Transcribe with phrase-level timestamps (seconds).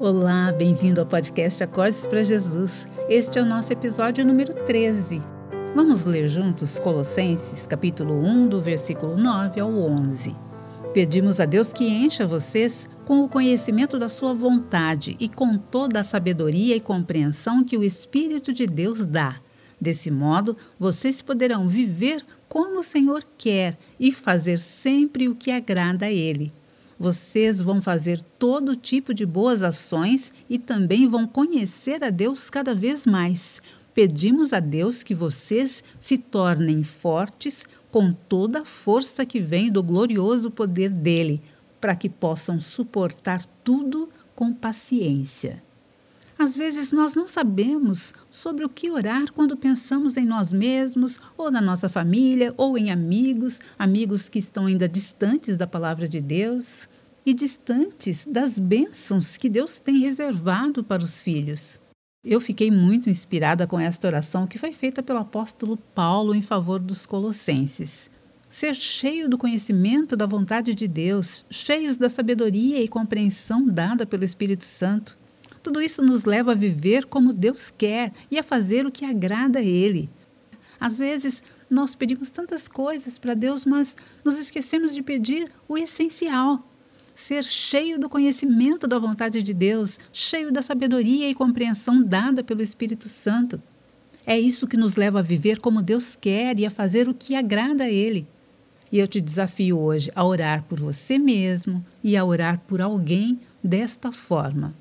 [0.00, 2.88] Olá, bem-vindo ao podcast Acordes para Jesus.
[3.08, 5.22] Este é o nosso episódio número 13.
[5.72, 10.34] Vamos ler juntos Colossenses, capítulo 1, do versículo 9 ao 11.
[10.92, 16.00] Pedimos a Deus que encha vocês com o conhecimento da sua vontade e com toda
[16.00, 19.36] a sabedoria e compreensão que o Espírito de Deus dá.
[19.80, 26.06] Desse modo, vocês poderão viver como o Senhor quer e fazer sempre o que agrada
[26.06, 26.52] a Ele
[27.04, 32.74] vocês vão fazer todo tipo de boas ações e também vão conhecer a Deus cada
[32.74, 33.60] vez mais.
[33.92, 39.82] Pedimos a Deus que vocês se tornem fortes com toda a força que vem do
[39.82, 41.42] glorioso poder dele,
[41.78, 45.62] para que possam suportar tudo com paciência.
[46.38, 51.50] Às vezes nós não sabemos sobre o que orar quando pensamos em nós mesmos, ou
[51.50, 56.88] na nossa família, ou em amigos, amigos que estão ainda distantes da palavra de Deus
[57.24, 61.80] e distantes das bênçãos que Deus tem reservado para os filhos.
[62.22, 66.78] Eu fiquei muito inspirada com esta oração que foi feita pelo apóstolo Paulo em favor
[66.78, 68.10] dos colossenses.
[68.48, 74.24] Ser cheio do conhecimento da vontade de Deus, cheios da sabedoria e compreensão dada pelo
[74.24, 75.18] Espírito Santo,
[75.62, 79.58] tudo isso nos leva a viver como Deus quer e a fazer o que agrada
[79.58, 80.08] a Ele.
[80.78, 86.62] Às vezes, nós pedimos tantas coisas para Deus, mas nos esquecemos de pedir o essencial.
[87.14, 92.62] Ser cheio do conhecimento da vontade de Deus, cheio da sabedoria e compreensão dada pelo
[92.62, 93.62] Espírito Santo.
[94.26, 97.34] É isso que nos leva a viver como Deus quer e a fazer o que
[97.34, 98.26] agrada a Ele.
[98.90, 103.38] E eu te desafio hoje a orar por você mesmo e a orar por alguém
[103.62, 104.74] desta forma.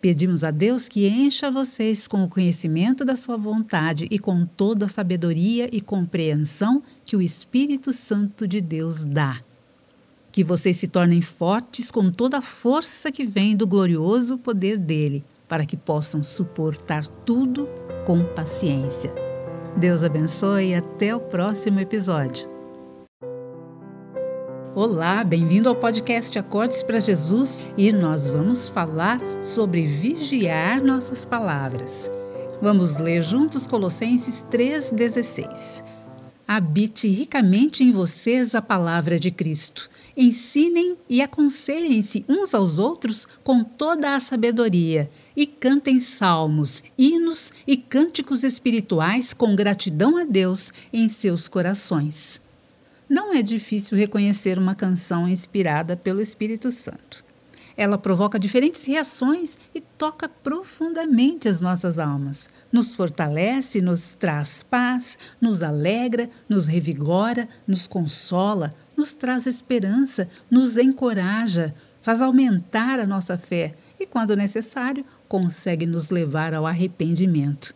[0.00, 4.86] Pedimos a Deus que encha vocês com o conhecimento da sua vontade e com toda
[4.86, 9.40] a sabedoria e compreensão que o Espírito Santo de Deus dá.
[10.38, 15.24] Que vocês se tornem fortes com toda a força que vem do glorioso poder dele,
[15.48, 17.68] para que possam suportar tudo
[18.06, 19.12] com paciência.
[19.76, 22.48] Deus abençoe e até o próximo episódio.
[24.76, 32.08] Olá, bem-vindo ao podcast Acordes para Jesus e nós vamos falar sobre vigiar nossas palavras.
[32.62, 35.82] Vamos ler juntos Colossenses 3,16.
[36.46, 39.90] Habite ricamente em vocês a palavra de Cristo.
[40.18, 47.76] Ensinem e aconselhem-se uns aos outros com toda a sabedoria e cantem salmos, hinos e
[47.76, 52.40] cânticos espirituais com gratidão a Deus em seus corações
[53.08, 57.24] não é difícil reconhecer uma canção inspirada pelo Espírito Santo.
[57.76, 62.50] Ela provoca diferentes reações e toca profundamente as nossas almas.
[62.70, 70.76] Nos fortalece, nos traz paz, nos alegra, nos revigora, nos consola, nos traz esperança, nos
[70.76, 71.72] encoraja,
[72.02, 77.74] faz aumentar a nossa fé e, quando necessário, consegue nos levar ao arrependimento.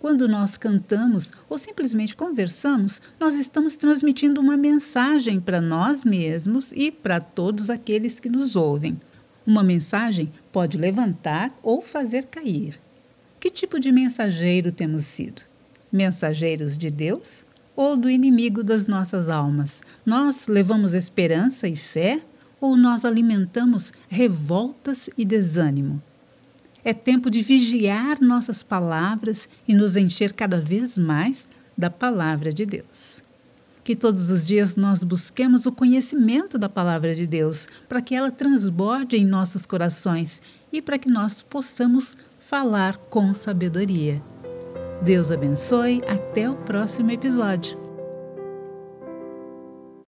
[0.00, 6.90] Quando nós cantamos ou simplesmente conversamos, nós estamos transmitindo uma mensagem para nós mesmos e
[6.90, 9.00] para todos aqueles que nos ouvem.
[9.46, 12.80] Uma mensagem pode levantar ou fazer cair.
[13.38, 15.42] Que tipo de mensageiro temos sido?
[15.92, 19.82] Mensageiros de Deus ou do inimigo das nossas almas?
[20.04, 22.22] Nós levamos esperança e fé
[22.60, 26.02] ou nós alimentamos revoltas e desânimo?
[26.84, 32.66] É tempo de vigiar nossas palavras e nos encher cada vez mais da palavra de
[32.66, 33.22] Deus.
[33.84, 38.30] Que todos os dias nós busquemos o conhecimento da palavra de Deus, para que ela
[38.30, 40.40] transborde em nossos corações
[40.72, 44.22] e para que nós possamos falar com sabedoria.
[45.02, 47.81] Deus abençoe, até o próximo episódio.